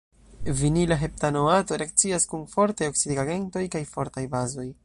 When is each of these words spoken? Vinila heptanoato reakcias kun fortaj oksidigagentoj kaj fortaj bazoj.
Vinila 0.59 0.97
heptanoato 1.01 1.77
reakcias 1.83 2.27
kun 2.33 2.49
fortaj 2.57 2.91
oksidigagentoj 2.95 3.67
kaj 3.77 3.87
fortaj 3.95 4.29
bazoj. 4.37 4.71